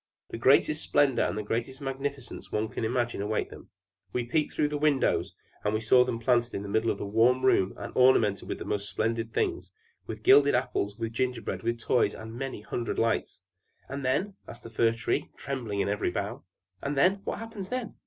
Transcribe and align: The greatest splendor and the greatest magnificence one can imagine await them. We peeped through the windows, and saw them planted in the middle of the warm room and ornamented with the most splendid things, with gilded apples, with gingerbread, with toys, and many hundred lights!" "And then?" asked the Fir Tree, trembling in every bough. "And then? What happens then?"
The 0.31 0.37
greatest 0.39 0.81
splendor 0.81 1.21
and 1.21 1.37
the 1.37 1.43
greatest 1.43 1.79
magnificence 1.79 2.51
one 2.51 2.69
can 2.69 2.83
imagine 2.83 3.21
await 3.21 3.51
them. 3.51 3.69
We 4.11 4.25
peeped 4.25 4.51
through 4.51 4.69
the 4.69 4.79
windows, 4.79 5.35
and 5.63 5.83
saw 5.83 6.03
them 6.03 6.17
planted 6.17 6.55
in 6.55 6.63
the 6.63 6.69
middle 6.69 6.89
of 6.89 6.97
the 6.97 7.05
warm 7.05 7.45
room 7.45 7.75
and 7.77 7.93
ornamented 7.95 8.49
with 8.49 8.57
the 8.57 8.65
most 8.65 8.89
splendid 8.89 9.31
things, 9.31 9.69
with 10.07 10.23
gilded 10.23 10.55
apples, 10.55 10.97
with 10.97 11.13
gingerbread, 11.13 11.61
with 11.61 11.79
toys, 11.79 12.15
and 12.15 12.33
many 12.33 12.61
hundred 12.61 12.97
lights!" 12.97 13.41
"And 13.87 14.03
then?" 14.03 14.33
asked 14.47 14.63
the 14.63 14.71
Fir 14.71 14.93
Tree, 14.93 15.29
trembling 15.37 15.81
in 15.81 15.87
every 15.87 16.09
bough. 16.09 16.45
"And 16.81 16.97
then? 16.97 17.21
What 17.25 17.37
happens 17.37 17.69
then?" 17.69 17.93